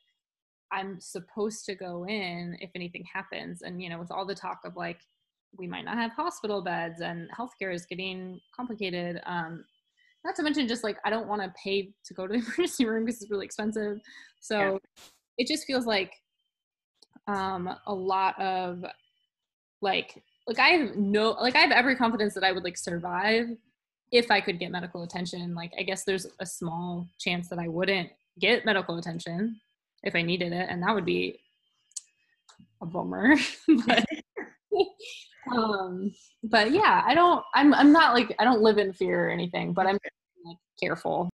I'm 0.72 1.00
supposed 1.00 1.64
to 1.66 1.74
go 1.74 2.06
in 2.06 2.56
if 2.60 2.70
anything 2.74 3.04
happens. 3.12 3.62
And 3.62 3.82
you 3.82 3.90
know, 3.90 3.98
with 3.98 4.10
all 4.10 4.26
the 4.26 4.34
talk 4.34 4.60
of 4.64 4.76
like 4.76 5.00
we 5.58 5.66
might 5.66 5.84
not 5.84 5.96
have 5.96 6.12
hospital 6.12 6.62
beds 6.62 7.00
and 7.00 7.28
healthcare 7.30 7.74
is 7.74 7.86
getting 7.86 8.40
complicated. 8.54 9.20
Um, 9.26 9.64
not 10.24 10.36
to 10.36 10.42
mention 10.42 10.68
just 10.68 10.84
like 10.84 10.98
I 11.04 11.10
don't 11.10 11.28
want 11.28 11.42
to 11.42 11.52
pay 11.62 11.92
to 12.04 12.14
go 12.14 12.26
to 12.26 12.32
the 12.32 12.38
emergency 12.44 12.84
room 12.86 13.04
because 13.04 13.22
it's 13.22 13.30
really 13.30 13.46
expensive. 13.46 13.98
So 14.40 14.58
yeah 14.58 14.78
it 15.40 15.46
just 15.46 15.66
feels 15.66 15.86
like 15.86 16.12
um 17.26 17.74
a 17.86 17.94
lot 17.94 18.40
of 18.40 18.84
like 19.80 20.22
like 20.46 20.58
I 20.58 20.68
have 20.68 20.96
no 20.96 21.30
like 21.30 21.56
I 21.56 21.60
have 21.60 21.70
every 21.70 21.96
confidence 21.96 22.34
that 22.34 22.44
I 22.44 22.52
would 22.52 22.62
like 22.62 22.76
survive 22.76 23.46
if 24.12 24.30
I 24.30 24.40
could 24.40 24.58
get 24.58 24.70
medical 24.70 25.02
attention. 25.02 25.54
Like 25.54 25.72
I 25.78 25.82
guess 25.82 26.04
there's 26.04 26.26
a 26.40 26.46
small 26.46 27.08
chance 27.18 27.48
that 27.48 27.58
I 27.58 27.68
wouldn't 27.68 28.10
get 28.38 28.66
medical 28.66 28.98
attention 28.98 29.58
if 30.02 30.14
I 30.14 30.22
needed 30.22 30.52
it, 30.52 30.66
and 30.68 30.82
that 30.82 30.94
would 30.94 31.06
be 31.06 31.40
a 32.82 32.86
bummer. 32.86 33.34
but 33.86 34.04
um 35.52 36.12
but 36.42 36.70
yeah, 36.70 37.02
I 37.06 37.14
don't 37.14 37.44
I'm 37.54 37.74
I'm 37.74 37.92
not 37.92 38.14
like 38.14 38.34
I 38.38 38.44
don't 38.44 38.62
live 38.62 38.78
in 38.78 38.92
fear 38.92 39.28
or 39.28 39.30
anything, 39.30 39.72
but 39.72 39.86
I'm 39.86 39.98
like 40.44 40.56
careful 40.78 41.30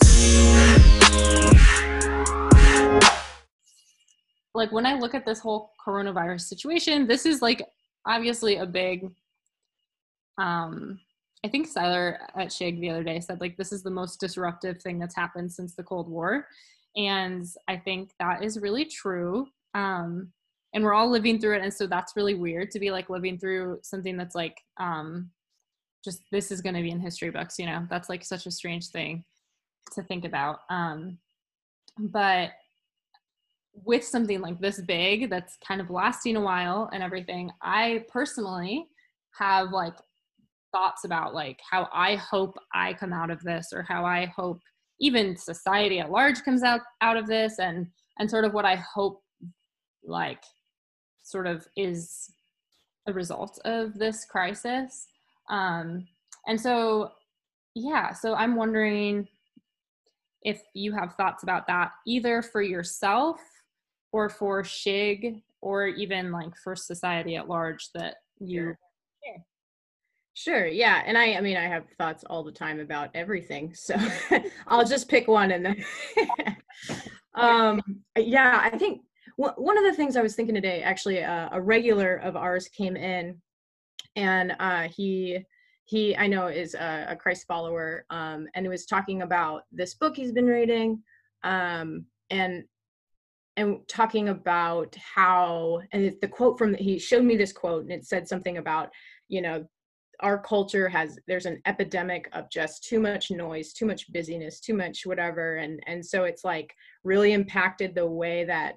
like 4.54 4.70
when 4.70 4.86
I 4.86 4.94
look 4.94 5.14
at 5.14 5.26
this 5.26 5.40
whole 5.40 5.72
coronavirus 5.84 6.42
situation, 6.42 7.06
this 7.06 7.26
is 7.26 7.42
like 7.42 7.62
obviously 8.06 8.56
a 8.56 8.66
big 8.66 9.10
um 10.38 11.00
I 11.44 11.48
think 11.48 11.66
Seiler 11.66 12.18
at 12.34 12.48
SHYG 12.48 12.80
the 12.80 12.90
other 12.90 13.04
day 13.04 13.20
said 13.20 13.40
like 13.40 13.56
this 13.56 13.72
is 13.72 13.82
the 13.82 13.90
most 13.90 14.20
disruptive 14.20 14.80
thing 14.80 14.98
that's 14.98 15.16
happened 15.16 15.52
since 15.52 15.74
the 15.74 15.82
Cold 15.82 16.08
War. 16.08 16.46
And 16.96 17.44
I 17.68 17.76
think 17.76 18.12
that 18.20 18.42
is 18.42 18.60
really 18.60 18.84
true. 18.84 19.48
Um 19.74 20.32
and 20.74 20.84
we're 20.84 20.92
all 20.92 21.08
living 21.08 21.40
through 21.40 21.56
it 21.56 21.62
and 21.62 21.72
so 21.72 21.86
that's 21.86 22.16
really 22.16 22.34
weird 22.34 22.70
to 22.70 22.78
be 22.78 22.90
like 22.90 23.08
living 23.08 23.38
through 23.38 23.78
something 23.82 24.16
that's 24.16 24.34
like 24.34 24.60
um 24.78 25.30
just 26.04 26.22
this 26.30 26.52
is 26.52 26.60
going 26.60 26.74
to 26.74 26.82
be 26.82 26.90
in 26.90 27.00
history 27.00 27.30
books, 27.30 27.58
you 27.58 27.66
know. 27.66 27.86
That's 27.88 28.08
like 28.08 28.24
such 28.24 28.46
a 28.46 28.50
strange 28.50 28.88
thing 28.88 29.24
to 29.94 30.02
think 30.02 30.24
about. 30.24 30.60
Um 30.68 31.18
but 31.98 32.50
with 33.72 34.04
something 34.04 34.40
like 34.40 34.60
this 34.60 34.80
big 34.82 35.30
that's 35.30 35.56
kind 35.66 35.80
of 35.80 35.90
lasting 35.90 36.36
a 36.36 36.40
while 36.40 36.90
and 36.92 37.02
everything, 37.02 37.50
I 37.62 38.04
personally 38.12 38.86
have 39.38 39.70
like 39.72 39.94
thoughts 40.70 41.04
about 41.04 41.34
like 41.34 41.58
how 41.68 41.88
I 41.92 42.16
hope 42.16 42.56
I 42.72 42.92
come 42.92 43.12
out 43.12 43.30
of 43.30 43.42
this 43.42 43.72
or 43.72 43.82
how 43.82 44.04
I 44.04 44.26
hope 44.26 44.60
even 45.00 45.36
society 45.36 45.98
at 45.98 46.10
large 46.10 46.42
comes 46.44 46.62
out 46.62 46.80
out 47.00 47.16
of 47.16 47.26
this 47.26 47.58
and 47.58 47.86
and 48.18 48.30
sort 48.30 48.44
of 48.44 48.52
what 48.52 48.64
I 48.64 48.76
hope 48.76 49.22
like 50.04 50.42
sort 51.24 51.46
of 51.46 51.66
is 51.76 52.30
a 53.06 53.12
result 53.12 53.58
of 53.64 53.94
this 53.98 54.24
crisis. 54.24 55.06
Um, 55.50 56.06
and 56.46 56.60
so, 56.60 57.10
yeah, 57.74 58.12
so 58.12 58.34
I'm 58.34 58.54
wondering 58.54 59.26
if 60.42 60.62
you 60.74 60.92
have 60.92 61.14
thoughts 61.14 61.42
about 61.42 61.66
that 61.66 61.90
either 62.06 62.42
for 62.42 62.62
yourself 62.62 63.40
or 64.12 64.28
for 64.28 64.62
SHYG 64.62 65.42
or 65.60 65.88
even 65.88 66.30
like 66.30 66.54
for 66.62 66.76
society 66.76 67.36
at 67.36 67.48
large 67.48 67.90
that 67.94 68.16
you 68.38 68.74
Sure. 70.34 70.66
Yeah. 70.66 71.02
And 71.06 71.16
I, 71.16 71.34
I 71.34 71.40
mean, 71.40 71.56
I 71.56 71.68
have 71.68 71.84
thoughts 71.96 72.24
all 72.28 72.42
the 72.42 72.52
time 72.52 72.80
about 72.80 73.10
everything. 73.14 73.72
So 73.72 73.94
I'll 74.66 74.84
just 74.84 75.08
pick 75.08 75.28
one 75.28 75.52
and 75.52 75.64
then, 75.64 75.84
um, 77.34 77.80
yeah, 78.18 78.60
I 78.60 78.76
think 78.76 79.02
one 79.36 79.78
of 79.78 79.84
the 79.84 79.94
things 79.94 80.16
I 80.16 80.22
was 80.22 80.34
thinking 80.34 80.54
today, 80.54 80.82
actually, 80.82 81.22
uh, 81.22 81.48
a 81.52 81.60
regular 81.60 82.16
of 82.16 82.36
ours 82.36 82.68
came 82.68 82.96
in 82.96 83.40
and 84.16 84.54
uh, 84.60 84.88
he, 84.88 85.44
he, 85.86 86.16
I 86.16 86.26
know 86.26 86.46
is 86.46 86.74
a, 86.74 87.06
a 87.10 87.16
Christ 87.16 87.46
follower 87.46 88.04
um, 88.10 88.46
and 88.54 88.64
he 88.64 88.68
was 88.68 88.86
talking 88.86 89.22
about 89.22 89.62
this 89.72 89.94
book 89.94 90.16
he's 90.16 90.32
been 90.32 90.46
reading 90.46 91.02
um, 91.42 92.06
and, 92.30 92.64
and 93.56 93.78
talking 93.88 94.28
about 94.28 94.96
how, 94.96 95.80
and 95.92 96.14
the 96.20 96.28
quote 96.28 96.58
from, 96.58 96.74
he 96.74 96.98
showed 96.98 97.24
me 97.24 97.36
this 97.36 97.52
quote 97.52 97.82
and 97.82 97.92
it 97.92 98.06
said 98.06 98.28
something 98.28 98.58
about, 98.58 98.90
you 99.28 99.42
know, 99.42 99.64
our 100.20 100.38
culture 100.38 100.88
has 100.88 101.18
there's 101.26 101.46
an 101.46 101.60
epidemic 101.66 102.28
of 102.32 102.48
just 102.48 102.84
too 102.84 103.00
much 103.00 103.30
noise 103.30 103.72
too 103.72 103.84
much 103.84 104.12
busyness 104.12 104.60
too 104.60 104.74
much 104.74 105.04
whatever 105.04 105.56
and 105.56 105.82
and 105.86 106.04
so 106.04 106.22
it's 106.22 106.44
like 106.44 106.72
really 107.02 107.32
impacted 107.32 107.94
the 107.94 108.06
way 108.06 108.44
that 108.44 108.76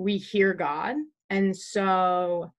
we 0.00 0.16
hear 0.16 0.54
god. 0.54 0.96
And 1.30 1.56
so 1.56 2.52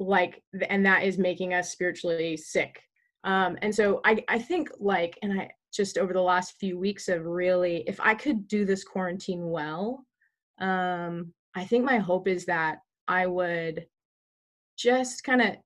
like 0.00 0.42
and 0.68 0.86
that 0.86 1.02
is 1.02 1.18
making 1.18 1.54
us 1.54 1.70
spiritually 1.70 2.36
sick. 2.36 2.80
Um 3.24 3.58
and 3.62 3.74
so 3.74 4.00
i 4.04 4.24
i 4.28 4.38
think 4.38 4.70
like 4.78 5.18
and 5.22 5.40
i 5.40 5.50
just 5.72 5.98
over 5.98 6.12
the 6.12 6.22
last 6.22 6.54
few 6.60 6.78
weeks 6.78 7.08
of 7.08 7.26
really 7.26 7.84
if 7.86 8.00
i 8.00 8.14
could 8.14 8.46
do 8.48 8.64
this 8.64 8.84
quarantine 8.84 9.50
well 9.50 10.06
um 10.60 11.32
i 11.54 11.64
think 11.64 11.84
my 11.84 11.98
hope 11.98 12.26
is 12.26 12.46
that 12.46 12.78
i 13.08 13.26
would 13.26 13.86
just 14.78 15.24
kind 15.24 15.42
of 15.42 15.56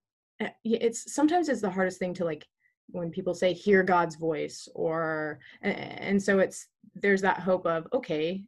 Eh, 0.42 0.50
it's 0.64 1.14
sometimes 1.14 1.48
it's 1.48 1.60
the 1.60 1.70
hardest 1.70 1.98
thing 1.98 2.14
to 2.14 2.24
like 2.24 2.46
when 2.88 3.10
people 3.10 3.34
say 3.34 3.52
hear 3.52 3.82
god's 3.82 4.16
voice 4.16 4.68
or 4.74 5.38
and 5.62 6.22
so 6.22 6.38
it's 6.40 6.68
there's 6.94 7.22
that 7.22 7.38
hope 7.38 7.66
of 7.66 7.86
okay 7.92 8.42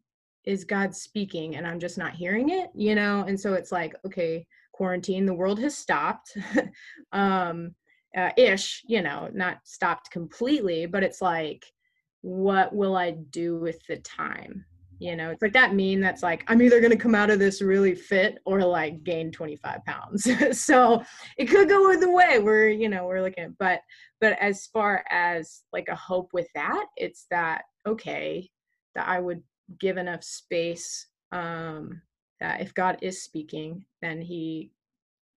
is 0.46 0.64
god 0.64 0.94
speaking 0.94 1.56
and 1.56 1.66
i'm 1.66 1.80
just 1.80 1.98
not 1.98 2.14
hearing 2.14 2.50
it 2.50 2.70
you 2.74 2.94
know? 2.94 3.24
And 3.26 3.38
so 3.38 3.54
it's 3.54 3.72
like 3.72 3.94
okay 4.06 4.46
quarantine 4.72 5.24
the 5.24 5.34
world 5.34 5.60
has 5.60 5.76
stopped 5.76 6.36
um 7.12 7.74
uh, 8.16 8.30
ish 8.36 8.82
you 8.86 9.02
know 9.02 9.28
not 9.32 9.58
stopped 9.64 10.10
completely 10.10 10.86
but 10.86 11.02
it's 11.02 11.20
like 11.22 11.64
what 12.22 12.74
will 12.74 12.96
i 12.96 13.10
do 13.10 13.58
with 13.58 13.78
the 13.86 13.96
time? 13.98 14.64
You 15.00 15.16
know 15.16 15.30
it's 15.30 15.42
like 15.42 15.52
that 15.52 15.74
mean 15.74 16.00
that's 16.00 16.22
like 16.22 16.44
i'm 16.48 16.62
either 16.62 16.80
going 16.80 16.92
to 16.92 16.96
come 16.96 17.14
out 17.14 17.28
of 17.28 17.38
this 17.38 17.60
really 17.60 17.94
fit 17.94 18.38
or 18.46 18.60
like 18.60 19.02
gain 19.04 19.30
25 19.30 19.84
pounds. 19.84 20.28
So 20.52 21.02
it 21.36 21.46
could 21.46 21.68
go 21.68 21.92
either 21.92 22.10
way 22.10 22.38
we're 22.38 22.68
you 22.68 22.88
know 22.88 23.06
we're 23.06 23.20
looking 23.22 23.44
at 23.44 23.58
but 23.58 23.80
but 24.20 24.38
as 24.40 24.66
far 24.68 25.04
as 25.10 25.62
like 25.72 25.88
a 25.88 25.96
hope 25.96 26.30
with 26.32 26.46
that 26.54 26.86
it's 26.96 27.26
that 27.30 27.62
okay 27.86 28.48
that 28.94 29.06
i 29.08 29.18
would 29.18 29.42
give 29.80 29.96
enough 29.96 30.22
space 30.22 31.06
um 31.32 32.00
that 32.40 32.60
if 32.60 32.74
god 32.74 32.98
is 33.00 33.22
speaking 33.22 33.84
then 34.02 34.20
he 34.20 34.70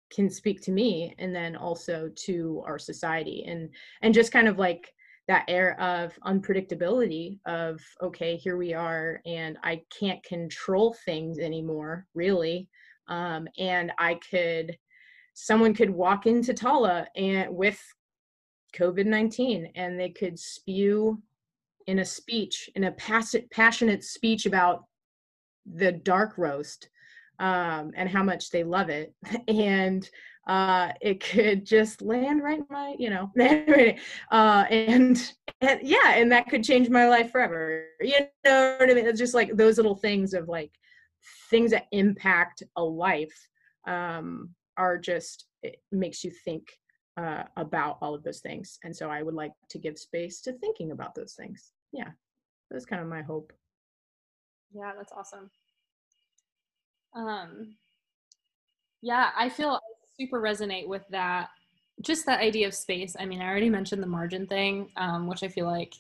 can 0.10 0.30
speak 0.30 0.62
to 0.62 0.72
me 0.72 1.14
and 1.20 1.36
then 1.36 1.56
also 1.56 2.10
to 2.16 2.64
our 2.66 2.80
society. 2.80 3.46
And 3.48 3.70
and 4.02 4.14
just 4.14 4.32
kind 4.32 4.48
of 4.48 4.58
like 4.58 4.94
that 5.28 5.46
air 5.50 5.80
of 5.80 6.18
unpredictability 6.26 7.40
of 7.46 7.82
okay 8.02 8.38
here 8.38 8.56
we 8.56 8.74
are 8.74 9.22
and 9.26 9.58
i 9.62 9.82
can't 9.98 10.24
control 10.24 10.96
things 11.06 11.40
anymore 11.40 12.06
really. 12.14 12.70
Um, 13.10 13.48
and 13.58 13.92
i 14.00 14.20
could 14.30 14.78
someone 15.34 15.74
could 15.74 15.90
walk 15.90 16.26
into 16.26 16.54
tala 16.54 17.08
and 17.16 17.56
with 17.56 17.80
covid-19 18.76 19.72
and 19.76 20.00
they 20.00 20.10
could 20.10 20.38
spew 20.38 21.22
in 21.88 22.00
a 22.00 22.06
speech 22.06 22.70
in 22.76 22.84
a 22.86 22.92
passionate 22.92 24.04
speech 24.04 24.46
about 24.46 24.86
the 25.66 25.92
dark 25.92 26.38
roast 26.38 26.90
um, 27.40 27.92
and 27.96 28.10
how 28.10 28.24
much 28.24 28.50
they 28.50 28.64
love 28.64 28.90
it 28.90 29.14
and 29.48 30.10
uh, 30.48 30.94
it 31.02 31.20
could 31.20 31.66
just 31.66 32.02
land 32.02 32.42
right 32.42 32.60
in 32.60 32.66
my, 32.70 32.96
you 32.98 33.10
know, 33.10 33.30
uh, 34.32 34.66
and, 34.70 35.34
and 35.60 35.80
yeah, 35.84 36.14
and 36.14 36.32
that 36.32 36.48
could 36.48 36.64
change 36.64 36.90
my 36.90 37.08
life 37.10 37.32
forever. 37.32 37.86
You 38.00 38.20
know 38.46 38.78
what 38.80 38.90
I 38.90 38.94
mean? 38.94 39.06
It's 39.06 39.20
just 39.20 39.34
like 39.34 39.56
those 39.58 39.76
little 39.76 39.96
things 39.96 40.34
of 40.34 40.48
like 40.48 40.72
things 41.50 41.72
that 41.72 41.88
impact 41.92 42.64
a 42.78 42.84
life 42.84 43.36
um, 43.86 44.52
are 44.78 44.98
just, 44.98 45.46
it 45.64 45.82
makes 45.92 46.24
you 46.24 46.32
think 46.32 46.70
uh, 47.18 47.44
about 47.58 47.98
all 48.02 48.16
of 48.16 48.24
those 48.24 48.40
things. 48.40 48.80
And 48.86 48.96
so 48.96 49.10
I 49.10 49.24
would 49.24 49.34
like 49.34 49.52
to 49.72 49.80
give 49.80 49.98
space 50.00 50.40
to 50.42 50.54
thinking 50.54 50.92
about 50.92 51.14
those 51.14 51.34
things. 51.34 51.74
Yeah, 51.98 52.12
that's 52.70 52.86
kind 52.86 53.02
of 53.02 53.08
my 53.08 53.24
hope. 53.24 53.52
Yeah, 54.72 54.92
that's 54.96 55.12
awesome. 55.12 55.50
Um, 57.16 57.76
yeah, 59.02 59.32
I 59.36 59.50
feel 59.50 59.80
super 60.20 60.40
resonate 60.40 60.88
with 60.88 61.04
that 61.10 61.50
just 62.02 62.26
that 62.26 62.40
idea 62.40 62.68
of 62.68 62.74
space 62.74 63.16
i 63.20 63.26
mean 63.26 63.42
i 63.42 63.48
already 63.48 63.70
mentioned 63.70 64.02
the 64.02 64.08
margin 64.08 64.46
thing 64.46 64.90
um, 64.98 65.28
which 65.28 65.44
i 65.44 65.48
feel 65.48 65.66
like 65.66 65.94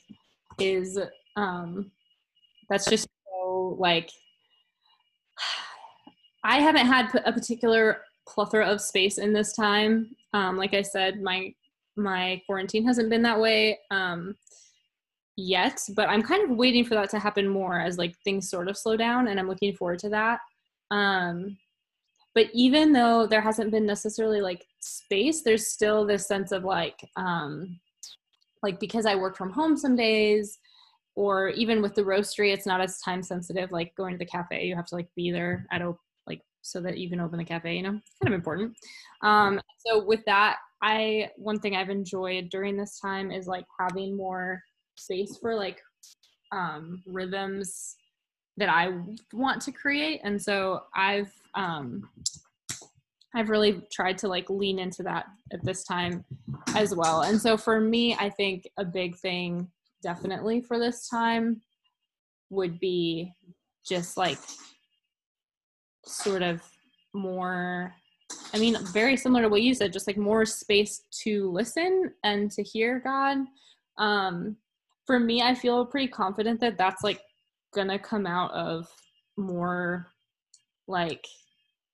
is 0.60 1.00
um, 1.36 1.92
that's 2.70 2.90
just 2.90 3.08
so 3.26 3.76
like 3.80 4.10
i 6.44 6.60
haven't 6.60 6.86
had 6.86 7.10
a 7.26 7.32
particular 7.32 8.02
plethora 8.28 8.66
of 8.66 8.82
space 8.82 9.18
in 9.18 9.34
this 9.34 9.54
time 9.54 10.16
um, 10.34 10.58
like 10.58 10.74
i 10.74 10.82
said 10.82 11.22
my 11.22 11.54
my 11.96 12.40
quarantine 12.46 12.86
hasn't 12.86 13.10
been 13.10 13.24
that 13.24 13.40
way 13.40 13.78
um, 13.90 14.36
yet 15.38 15.80
but 15.96 16.10
i'm 16.10 16.24
kind 16.24 16.44
of 16.44 16.58
waiting 16.58 16.84
for 16.84 16.96
that 16.96 17.10
to 17.10 17.20
happen 17.20 17.48
more 17.48 17.80
as 17.80 17.98
like 17.98 18.16
things 18.24 18.50
sort 18.50 18.68
of 18.68 18.76
slow 18.76 18.98
down 18.98 19.28
and 19.28 19.40
i'm 19.40 19.48
looking 19.48 19.76
forward 19.76 20.00
to 20.00 20.10
that. 20.10 20.40
Um, 20.90 21.58
but 22.38 22.48
even 22.54 22.94
though 22.94 23.26
there 23.26 23.42
hasn't 23.42 23.72
been 23.72 23.86
necessarily 23.86 24.42
like 24.42 24.64
space 24.80 25.42
there's 25.42 25.68
still 25.68 26.06
this 26.06 26.28
sense 26.28 26.52
of 26.52 26.64
like 26.64 27.00
um 27.16 27.80
like 28.62 28.80
because 28.80 29.08
i 29.08 29.16
work 29.16 29.36
from 29.36 29.52
home 29.52 29.76
some 29.76 29.96
days 29.96 30.60
or 31.16 31.50
even 31.50 31.82
with 31.82 31.96
the 31.96 32.04
roastery 32.04 32.54
it's 32.54 32.68
not 32.68 32.80
as 32.80 33.02
time 33.02 33.24
sensitive 33.24 33.72
like 33.72 33.92
going 33.96 34.14
to 34.14 34.20
the 34.20 34.26
cafe 34.26 34.66
you 34.66 34.76
have 34.76 34.86
to 34.86 34.94
like 34.94 35.10
be 35.16 35.32
there 35.32 35.66
at 35.72 35.82
a 35.82 35.92
like 36.28 36.42
so 36.62 36.80
that 36.80 37.00
you 37.00 37.10
can 37.10 37.20
open 37.20 37.40
the 37.40 37.44
cafe 37.44 37.76
you 37.76 37.82
know? 37.82 38.00
Kind 38.22 38.28
of 38.28 38.34
important. 38.34 38.76
Um 39.24 39.60
so 39.86 40.06
with 40.06 40.24
that 40.26 40.58
i 40.84 41.32
one 41.38 41.60
thing 41.60 41.76
i've 41.76 41.90
enjoyed 41.90 42.50
during 42.50 42.78
this 42.78 43.00
time 43.00 43.32
is 43.32 43.48
like 43.48 43.66
having 43.80 44.16
more 44.16 44.62
space 44.98 45.38
for 45.42 45.56
like 45.56 45.82
um 46.52 47.02
rhythms 47.06 47.96
that 48.58 48.70
i 48.70 48.92
want 49.34 49.62
to 49.62 49.72
create 49.72 50.22
and 50.24 50.42
so 50.42 50.82
i've 50.96 51.32
um, 51.56 52.08
I've 53.36 53.50
really 53.50 53.82
tried 53.92 54.18
to 54.20 54.28
like 54.28 54.50
lean 54.50 54.80
into 54.80 55.04
that 55.04 55.26
at 55.52 55.64
this 55.64 55.84
time 55.84 56.26
as 56.76 56.96
well. 56.96 57.22
And 57.22 57.40
so 57.40 57.58
for 57.58 57.80
me, 57.80 58.16
I 58.16 58.30
think 58.30 58.68
a 58.78 58.86
big 58.86 59.16
thing 59.18 59.68
definitely 60.02 60.62
for 60.62 60.80
this 60.80 61.08
time 61.08 61.62
would 62.50 62.80
be 62.80 63.32
just 63.88 64.18
like 64.18 64.40
sort 66.06 66.42
of 66.42 66.62
more 67.14 67.94
I 68.54 68.58
mean, 68.58 68.78
very 68.92 69.16
similar 69.16 69.44
to 69.44 69.50
what 69.50 69.62
you 69.62 69.74
said, 69.74 69.94
just 69.94 70.08
like 70.08 70.18
more 70.18 70.46
space 70.46 71.04
to 71.24 71.50
listen 71.52 72.12
and 72.24 72.52
to 72.52 72.64
hear 72.64 73.00
God. 73.00 73.38
Um, 73.98 74.58
for 75.08 75.20
me, 75.20 75.42
I 75.42 75.56
feel 75.56 75.86
pretty 75.86 76.10
confident 76.10 76.60
that 76.60 76.78
that's 76.78 77.04
like 77.04 77.22
gonna 77.74 77.98
come 77.98 78.28
out 78.28 78.52
of 78.52 78.88
more 79.38 80.08
like 80.88 81.26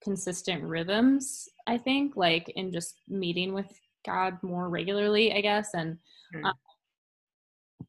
consistent 0.02 0.62
rhythms 0.62 1.48
i 1.66 1.78
think 1.78 2.14
like 2.16 2.52
in 2.56 2.70
just 2.70 2.94
meeting 3.08 3.54
with 3.54 3.66
god 4.04 4.38
more 4.42 4.68
regularly 4.68 5.32
i 5.32 5.40
guess 5.40 5.70
and 5.74 5.96
mm. 6.34 6.44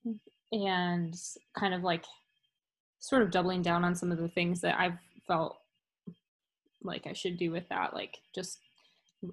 um, 0.05 0.19
and 0.51 1.13
kind 1.57 1.73
of 1.73 1.83
like 1.83 2.05
sort 2.99 3.21
of 3.21 3.31
doubling 3.31 3.61
down 3.61 3.83
on 3.83 3.93
some 3.95 4.11
of 4.11 4.17
the 4.17 4.29
things 4.29 4.61
that 4.61 4.79
i've 4.79 4.97
felt 5.27 5.57
like 6.83 7.05
i 7.05 7.13
should 7.13 7.37
do 7.37 7.51
with 7.51 7.67
that 7.69 7.93
like 7.93 8.17
just 8.33 8.59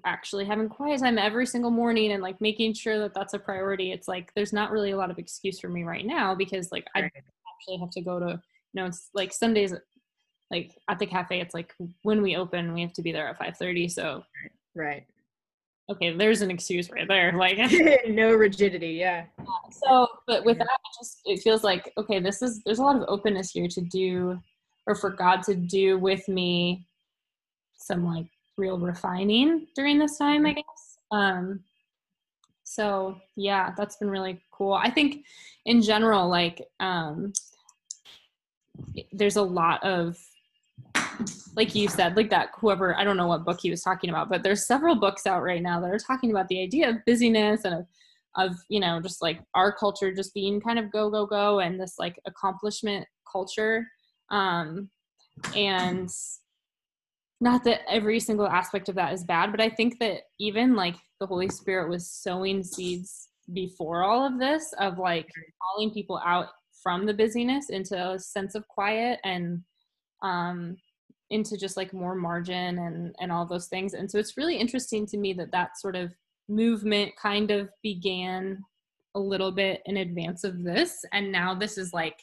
actually 0.05 0.45
having 0.45 0.69
quiet 0.69 0.99
time 0.99 1.17
every 1.17 1.45
single 1.45 1.71
morning 1.71 2.11
and 2.11 2.23
like 2.23 2.39
making 2.41 2.73
sure 2.73 2.99
that 2.99 3.13
that's 3.13 3.33
a 3.33 3.39
priority 3.39 3.91
it's 3.91 4.07
like 4.07 4.31
there's 4.35 4.53
not 4.53 4.71
really 4.71 4.91
a 4.91 4.97
lot 4.97 5.11
of 5.11 5.17
excuse 5.17 5.59
for 5.59 5.69
me 5.69 5.83
right 5.83 6.05
now 6.05 6.35
because 6.35 6.71
like 6.71 6.85
i 6.95 6.99
actually 7.01 7.77
have 7.79 7.89
to 7.89 8.01
go 8.01 8.19
to 8.19 8.29
you 8.29 8.81
know 8.81 8.85
it's 8.85 9.09
like 9.13 9.33
some 9.33 9.53
days 9.53 9.73
like 10.51 10.77
at 10.89 10.99
the 10.99 11.05
cafe 11.05 11.41
it's 11.41 11.53
like 11.53 11.73
when 12.03 12.21
we 12.21 12.35
open 12.35 12.73
we 12.73 12.81
have 12.81 12.93
to 12.93 13.01
be 13.01 13.11
there 13.11 13.27
at 13.27 13.39
5:30 13.39 13.91
so 13.91 14.23
right. 14.75 15.05
Okay 15.89 16.15
there's 16.15 16.41
an 16.41 16.51
excuse 16.51 16.89
right 16.89 17.07
there 17.07 17.33
like 17.33 17.57
no 18.07 18.33
rigidity 18.33 18.91
yeah. 18.91 19.25
So 19.71 20.07
but 20.27 20.45
with 20.45 20.57
that 20.59 20.67
it 20.67 20.97
just 20.97 21.21
it 21.25 21.41
feels 21.41 21.63
like 21.63 21.91
okay 21.97 22.19
this 22.19 22.41
is 22.41 22.61
there's 22.63 22.79
a 22.79 22.83
lot 22.83 22.95
of 22.95 23.03
openness 23.07 23.51
here 23.51 23.67
to 23.67 23.81
do 23.81 24.39
or 24.85 24.95
for 24.95 25.09
god 25.09 25.43
to 25.43 25.55
do 25.55 25.97
with 25.97 26.27
me 26.29 26.87
some 27.77 28.05
like 28.05 28.27
real 28.57 28.77
refining 28.79 29.67
during 29.75 29.97
this 29.99 30.17
time 30.17 30.45
i 30.45 30.49
Mm-hmm. 30.49 30.55
guess. 30.57 30.97
Um 31.11 31.59
so 32.63 33.17
yeah 33.35 33.71
that's 33.77 33.97
been 33.97 34.09
really 34.09 34.41
cool. 34.51 34.73
I 34.73 34.89
think 34.89 35.25
in 35.65 35.81
general 35.81 36.27
like 36.29 36.61
um 36.79 37.33
there's 39.11 39.35
a 39.35 39.41
lot 39.41 39.83
of 39.83 40.17
like 41.55 41.75
you 41.75 41.87
said 41.87 42.17
like 42.17 42.29
that 42.31 42.49
whoever 42.59 42.95
i 42.97 43.03
don't 43.03 43.17
know 43.17 43.27
what 43.27 43.45
book 43.45 43.59
he 43.61 43.69
was 43.69 43.83
talking 43.83 44.09
about 44.09 44.29
but 44.29 44.41
there's 44.41 44.65
several 44.65 44.95
books 44.95 45.27
out 45.27 45.43
right 45.43 45.61
now 45.61 45.79
that 45.79 45.91
are 45.91 45.99
talking 45.99 46.31
about 46.31 46.47
the 46.47 46.59
idea 46.61 46.89
of 46.89 46.95
busyness 47.05 47.65
and 47.65 47.75
of, 47.75 47.85
of 48.35 48.55
you 48.69 48.79
know 48.79 48.99
just 48.99 49.21
like 49.21 49.39
our 49.53 49.71
culture 49.71 50.11
just 50.13 50.33
being 50.33 50.59
kind 50.59 50.79
of 50.79 50.91
go 50.91 51.09
go 51.11 51.25
go 51.25 51.59
and 51.59 51.79
this 51.79 51.95
like 51.99 52.19
accomplishment 52.25 53.05
culture. 53.31 53.85
Um 54.31 54.89
and 55.55 56.09
not 57.43 57.63
that 57.63 57.81
every 57.89 58.19
single 58.19 58.47
aspect 58.47 58.89
of 58.89 58.95
that 58.95 59.13
is 59.13 59.23
bad 59.23 59.51
but 59.51 59.61
i 59.61 59.69
think 59.69 59.99
that 59.99 60.21
even 60.39 60.75
like 60.75 60.95
the 61.19 61.27
holy 61.27 61.49
spirit 61.49 61.89
was 61.89 62.09
sowing 62.09 62.63
seeds 62.63 63.29
before 63.53 64.03
all 64.03 64.25
of 64.25 64.39
this 64.39 64.73
of 64.79 64.97
like 64.97 65.27
calling 65.61 65.91
people 65.91 66.19
out 66.25 66.47
from 66.81 67.05
the 67.05 67.13
busyness 67.13 67.69
into 67.69 67.95
a 67.95 68.19
sense 68.19 68.55
of 68.55 68.67
quiet 68.67 69.19
and 69.23 69.61
um 70.21 70.75
into 71.33 71.57
just 71.57 71.77
like 71.77 71.93
more 71.93 72.15
margin 72.15 72.77
and 72.79 73.15
and 73.19 73.31
all 73.31 73.45
those 73.45 73.67
things. 73.67 73.93
And 73.93 74.09
so 74.09 74.19
it's 74.19 74.37
really 74.37 74.55
interesting 74.55 75.05
to 75.07 75.17
me 75.17 75.33
that 75.33 75.51
that 75.51 75.77
sort 75.79 75.95
of 75.95 76.13
movement 76.47 77.13
kind 77.21 77.49
of 77.51 77.69
began 77.81 78.63
a 79.15 79.19
little 79.19 79.51
bit 79.51 79.81
in 79.85 79.97
advance 79.97 80.43
of 80.43 80.63
this. 80.63 81.03
And 81.11 81.31
now 81.31 81.55
this 81.55 81.77
is 81.77 81.91
like 81.93 82.17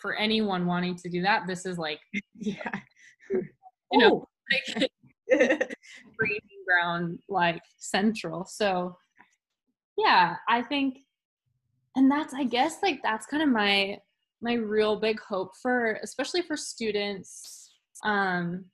for 0.00 0.14
anyone 0.14 0.66
wanting 0.66 0.96
to 0.96 1.10
do 1.10 1.20
that 1.20 1.46
this 1.46 1.66
is 1.66 1.76
like 1.76 2.00
yeah 2.38 2.70
you 3.92 3.98
know 3.98 4.26
like 4.76 4.90
breeding 6.18 6.40
ground 6.66 7.18
like 7.28 7.62
central 7.78 8.44
so 8.44 8.96
yeah 9.96 10.36
i 10.48 10.60
think 10.62 10.98
and 11.96 12.10
that's 12.10 12.34
i 12.34 12.44
guess 12.44 12.78
like 12.82 13.00
that's 13.02 13.26
kind 13.26 13.42
of 13.42 13.48
my 13.48 13.96
my 14.42 14.54
real 14.54 14.98
big 14.98 15.20
hope 15.20 15.52
for 15.60 15.98
especially 16.02 16.42
for 16.42 16.56
students 16.56 17.72
um 18.04 18.64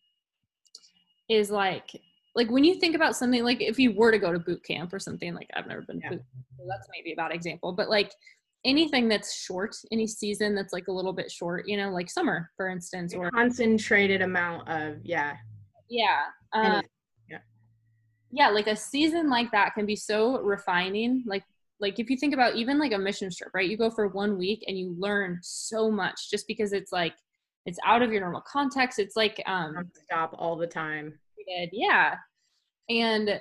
is 1.29 1.51
like 1.51 1.91
like 2.35 2.51
when 2.51 2.65
you 2.65 2.79
think 2.79 2.95
about 2.95 3.17
something 3.17 3.43
like 3.43 3.61
if 3.61 3.79
you 3.79 3.93
were 3.93 4.13
to 4.13 4.19
go 4.19 4.33
to 4.33 4.39
boot 4.39 4.63
camp 4.63 4.93
or 4.93 4.99
something 4.99 5.35
like 5.35 5.49
i've 5.55 5.67
never 5.67 5.83
been 5.83 6.01
Yeah. 6.03 6.11
boot 6.11 6.19
camp, 6.33 6.45
so 6.57 6.65
that's 6.69 6.87
maybe 6.95 7.13
a 7.13 7.17
bad 7.17 7.33
example 7.33 7.73
but 7.73 7.89
like 7.91 8.13
anything 8.67 9.09
that's 9.09 9.35
short 9.35 9.75
any 9.93 10.07
season 10.07 10.55
that's 10.55 10.73
like 10.73 10.89
a 10.89 10.93
little 10.93 11.13
bit 11.13 11.31
short 11.31 11.67
you 11.67 11.77
know 11.77 11.91
like 11.91 12.11
summer 12.11 12.51
for 12.57 12.69
instance 12.69 13.15
or 13.15 13.31
concentrated 13.31 14.23
amount 14.23 14.69
of 14.69 14.97
yeah. 15.05 15.37
Yeah 15.89 16.25
uh, 16.53 16.83
anything. 17.29 17.41
yeah 18.31 18.49
like 18.49 18.67
a 18.67 18.77
season 18.77 19.31
like 19.31 19.51
that 19.53 19.75
can 19.75 19.87
be 19.87 19.97
so 19.97 20.41
refining 20.41 21.23
like 21.27 21.45
like 21.81 21.99
if 21.99 22.11
you 22.11 22.17
think 22.17 22.35
about 22.35 22.57
even 22.57 22.79
like 22.79 22.93
a 22.93 22.99
mission 22.99 23.31
trip 23.31 23.51
right? 23.55 23.69
You 23.69 23.77
go 23.77 23.91
for 23.91 24.09
one 24.09 24.39
week 24.39 24.65
and 24.67 24.79
you 24.79 24.95
learn 24.99 25.39
so 25.43 25.91
much 25.91 26.31
just 26.31 26.47
because 26.47 26.73
it's 26.73 26.93
like 26.93 27.15
it's 27.67 27.79
out 27.85 28.03
of 28.03 28.13
your 28.13 28.21
normal 28.21 28.43
context. 28.43 28.99
It's 28.99 29.17
like 29.17 29.43
um 29.47 29.91
stop 30.05 30.35
all 30.39 30.57
the 30.57 30.67
time. 30.67 31.19
Yeah. 31.73 32.15
And 32.89 33.41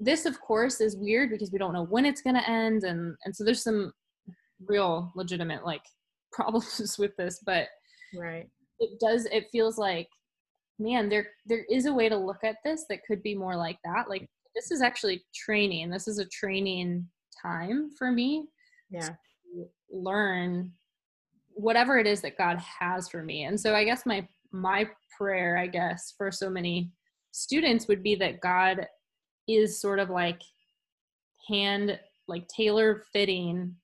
this 0.00 0.26
of 0.26 0.40
course 0.40 0.80
is 0.80 0.96
weird 0.96 1.30
because 1.30 1.52
we 1.52 1.58
don't 1.58 1.72
know 1.72 1.84
when 1.84 2.06
it's 2.06 2.22
going 2.22 2.36
to 2.36 2.48
end 2.48 2.84
and 2.84 3.16
and 3.24 3.34
so 3.34 3.44
there's 3.44 3.62
some 3.62 3.92
real 4.66 5.12
legitimate 5.14 5.64
like 5.64 5.82
problems 6.32 6.96
with 6.98 7.16
this 7.16 7.40
but 7.44 7.68
right. 8.14 8.48
it 8.80 9.00
does 9.00 9.26
it 9.26 9.46
feels 9.50 9.78
like 9.78 10.08
man 10.78 11.08
there 11.08 11.28
there 11.46 11.64
is 11.70 11.86
a 11.86 11.92
way 11.92 12.08
to 12.08 12.16
look 12.16 12.44
at 12.44 12.56
this 12.64 12.84
that 12.88 13.04
could 13.06 13.22
be 13.22 13.34
more 13.34 13.56
like 13.56 13.78
that. 13.84 14.08
Like 14.08 14.28
this 14.54 14.70
is 14.70 14.80
actually 14.80 15.24
training 15.34 15.90
this 15.90 16.08
is 16.08 16.18
a 16.18 16.26
training 16.26 17.06
time 17.40 17.90
for 17.96 18.10
me 18.10 18.46
yeah. 18.90 19.00
to 19.00 19.16
learn 19.90 20.72
whatever 21.54 21.98
it 21.98 22.06
is 22.06 22.20
that 22.20 22.38
god 22.38 22.58
has 22.58 23.08
for 23.08 23.22
me. 23.22 23.44
And 23.44 23.58
so 23.58 23.74
i 23.74 23.84
guess 23.84 24.06
my 24.06 24.26
my 24.50 24.88
prayer 25.16 25.58
i 25.58 25.66
guess 25.66 26.14
for 26.16 26.30
so 26.30 26.48
many 26.48 26.90
students 27.32 27.86
would 27.86 28.02
be 28.02 28.14
that 28.14 28.40
god 28.40 28.86
is 29.46 29.80
sort 29.80 29.98
of 29.98 30.08
like 30.10 30.40
hand 31.48 31.98
like 32.28 32.46
tailor 32.48 33.02
fitting 33.12 33.74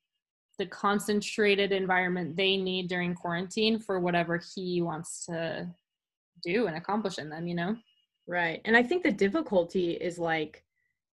the 0.59 0.67
concentrated 0.67 1.73
environment 1.73 2.37
they 2.37 2.57
need 2.57 2.89
during 2.89 3.15
quarantine 3.15 3.79
for 3.79 4.01
whatever 4.01 4.41
he 4.55 4.83
wants 4.83 5.27
to 5.27 5.69
do 6.43 6.67
and 6.67 6.77
accomplish 6.77 7.19
in 7.19 7.29
them 7.29 7.47
you 7.47 7.55
know 7.55 7.77
Right. 8.27 8.61
And 8.65 8.77
I 8.77 8.83
think 8.83 9.03
the 9.03 9.13
difficulty 9.13 9.93
is 9.93 10.19
like 10.19 10.65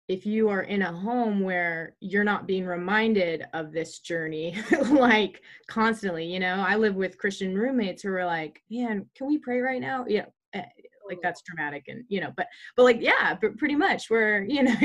if 0.07 0.25
you 0.25 0.49
are 0.49 0.61
in 0.61 0.83
a 0.83 0.91
home 0.91 1.39
where 1.39 1.95
you're 1.99 2.23
not 2.23 2.45
being 2.45 2.65
reminded 2.65 3.45
of 3.53 3.71
this 3.71 3.99
journey, 3.99 4.57
like 4.91 5.41
constantly, 5.67 6.25
you 6.25 6.39
know, 6.39 6.63
I 6.67 6.75
live 6.75 6.95
with 6.95 7.17
Christian 7.17 7.57
roommates 7.57 8.03
who 8.03 8.09
are 8.09 8.25
like, 8.25 8.61
man, 8.69 9.07
can 9.15 9.27
we 9.27 9.39
pray 9.39 9.59
right 9.59 9.81
now? 9.81 10.05
Yeah. 10.07 10.25
Eh, 10.53 10.63
Like 11.07 11.19
that's 11.21 11.41
dramatic 11.41 11.83
and 11.87 12.03
you 12.07 12.21
know, 12.21 12.31
but 12.35 12.47
but 12.75 12.83
like 12.83 13.01
yeah, 13.01 13.35
but 13.39 13.57
pretty 13.57 13.75
much 13.75 14.09
where 14.09 14.43
you 14.47 14.63
know, 14.63 14.75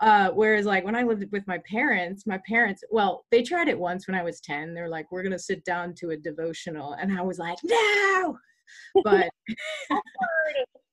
uh, 0.00 0.30
whereas 0.30 0.66
like 0.66 0.84
when 0.84 0.96
I 0.96 1.02
lived 1.02 1.24
with 1.32 1.46
my 1.46 1.60
parents, 1.70 2.26
my 2.26 2.40
parents, 2.48 2.82
well, 2.90 3.24
they 3.30 3.42
tried 3.42 3.68
it 3.68 3.78
once 3.78 4.06
when 4.06 4.16
I 4.16 4.22
was 4.22 4.40
ten. 4.40 4.74
They're 4.74 4.88
like, 4.88 5.10
we're 5.10 5.22
gonna 5.22 5.38
sit 5.38 5.64
down 5.64 5.94
to 5.98 6.10
a 6.10 6.16
devotional, 6.16 6.94
and 6.94 7.16
I 7.16 7.22
was 7.22 7.38
like, 7.38 7.58
no, 7.64 8.38
but 9.04 9.28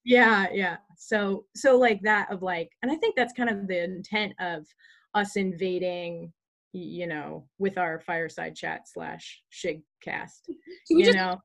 yeah 0.05 0.47
yeah. 0.53 0.77
So 0.97 1.45
so 1.55 1.77
like 1.77 2.01
that 2.03 2.31
of 2.31 2.41
like 2.41 2.69
and 2.81 2.91
i 2.91 2.95
think 2.95 3.15
that's 3.15 3.33
kind 3.33 3.49
of 3.49 3.67
the 3.67 3.83
intent 3.83 4.33
of 4.39 4.65
us 5.13 5.35
invading 5.35 6.31
you 6.73 7.07
know 7.07 7.45
with 7.59 7.77
our 7.77 7.99
fireside 7.99 8.55
chat 8.55 8.81
slash 8.87 9.41
SHYGCAST 9.51 10.45
Can 10.47 10.97
we 10.97 11.05
you 11.05 11.13
know 11.13 11.39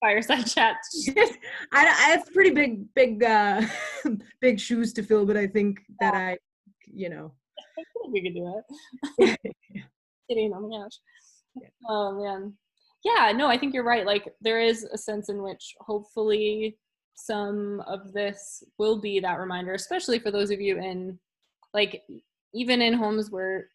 fireside 0.00 0.46
chat 0.54 0.76
I, 1.72 1.86
I 1.86 2.10
have 2.10 2.32
pretty 2.32 2.50
big 2.50 2.94
big 2.94 3.24
uh 3.24 3.62
big 4.40 4.60
shoes 4.60 4.92
to 4.94 5.02
fill 5.02 5.26
but 5.26 5.36
i 5.36 5.46
think 5.46 5.80
that 6.00 6.14
i 6.14 6.38
you 6.86 7.10
know 7.10 7.32
I 7.78 7.84
think 7.92 8.12
we 8.12 8.22
could 8.22 8.34
do 8.34 8.62
it. 9.20 9.38
Kidding, 10.28 10.52
oh 10.54 10.60
my 10.60 10.78
gosh. 10.78 10.98
Oh 11.88 12.22
man. 12.22 12.54
Yeah, 13.04 13.32
no, 13.32 13.46
I 13.46 13.56
think 13.56 13.74
you're 13.74 13.84
right. 13.84 14.06
Like 14.06 14.32
there 14.40 14.60
is 14.60 14.84
a 14.84 14.98
sense 14.98 15.28
in 15.28 15.42
which 15.42 15.74
hopefully 15.80 16.76
some 17.14 17.82
of 17.86 18.12
this 18.12 18.62
will 18.78 19.00
be 19.00 19.20
that 19.20 19.38
reminder, 19.38 19.74
especially 19.74 20.18
for 20.18 20.30
those 20.30 20.50
of 20.50 20.60
you 20.60 20.78
in 20.78 21.18
like 21.74 22.02
even 22.54 22.82
in 22.82 22.94
homes 22.94 23.30
where 23.30 23.68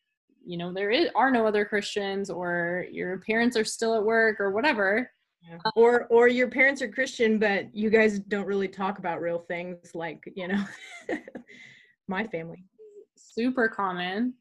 you 0.45 0.57
know 0.57 0.73
there 0.73 0.91
is, 0.91 1.09
are 1.15 1.31
no 1.31 1.47
other 1.47 1.63
Christians 1.63 2.29
or 2.29 2.86
your 2.91 3.19
parents 3.19 3.55
are 3.55 3.65
still 3.65 3.95
at 3.95 4.03
work 4.03 4.39
or 4.39 4.51
whatever. 4.51 5.09
Yeah. 5.49 5.58
or 5.75 6.06
or 6.06 6.29
your 6.29 6.47
parents 6.47 6.82
are 6.82 6.88
christian 6.88 7.38
but 7.38 7.73
you 7.75 7.89
guys 7.89 8.19
don't 8.19 8.45
really 8.45 8.69
talk 8.69 8.99
about 8.99 9.19
real 9.19 9.39
things 9.39 9.93
like 9.93 10.23
you 10.36 10.47
know 10.47 10.63
my 12.08 12.25
family 12.27 12.63
super 13.34 13.67
common. 13.67 14.34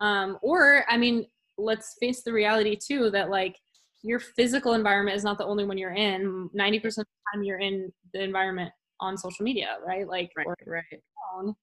Um, 0.00 0.38
or, 0.42 0.84
I 0.88 0.96
mean, 0.96 1.26
let's 1.58 1.96
face 2.00 2.22
the 2.22 2.32
reality 2.32 2.76
too 2.76 3.10
that 3.10 3.30
like 3.30 3.56
your 4.02 4.18
physical 4.18 4.72
environment 4.72 5.16
is 5.16 5.24
not 5.24 5.38
the 5.38 5.44
only 5.44 5.64
one 5.64 5.78
you're 5.78 5.92
in. 5.92 6.48
90% 6.58 6.84
of 6.86 6.94
the 6.94 7.04
time 7.34 7.42
you're 7.42 7.60
in 7.60 7.92
the 8.14 8.22
environment 8.22 8.72
on 9.00 9.16
social 9.16 9.44
media, 9.44 9.76
right? 9.86 10.08
Like, 10.08 10.30
right 10.36 10.46
right 10.66 10.84
phone. 11.32 11.54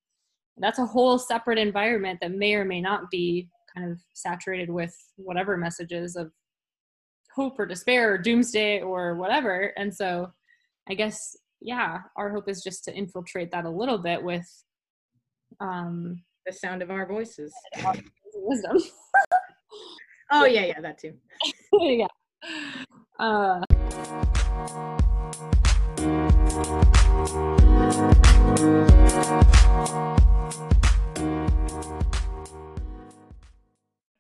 That's 0.58 0.80
a 0.80 0.86
whole 0.86 1.18
separate 1.18 1.58
environment 1.58 2.20
that 2.22 2.32
may 2.32 2.56
or 2.56 2.66
may 2.66 2.82
not 2.82 3.10
be 3.12 3.50
kind 3.76 3.92
of 3.92 4.00
saturated 4.14 4.70
with 4.70 4.96
whatever 5.18 5.58
messages 5.58 6.16
of 6.16 6.32
hope 7.38 7.60
or 7.60 7.68
despair 7.68 8.12
or 8.12 8.18
doomsday 8.18 8.82
or 8.82 9.14
whatever. 9.14 9.72
And 9.78 9.96
so 9.96 10.34
I 10.90 10.96
guess, 10.96 11.38
yeah, 11.62 12.00
our 12.16 12.32
hope 12.32 12.50
is 12.50 12.64
just 12.64 12.84
to 12.86 12.94
infiltrate 12.94 13.52
that 13.52 13.66
a 13.66 13.70
little 13.70 14.00
bit 14.00 14.24
with 14.24 14.48
um, 15.60 16.24
the 16.48 16.52
sound 16.52 16.82
of 16.82 16.90
our 16.90 17.06
voices 17.08 17.54
wisdom. 18.34 18.78
oh 20.32 20.46
yeah 20.46 20.66
yeah 20.66 20.82
that 20.82 20.98
too 20.98 21.14
yeah. 21.74 22.08
Uh, 23.18 23.64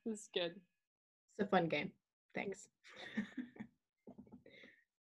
this 0.06 0.20
is 0.20 0.30
good. 0.34 0.54
it's 1.38 1.42
a 1.42 1.46
fun 1.46 1.68
game 1.68 1.92
thanks 2.38 2.68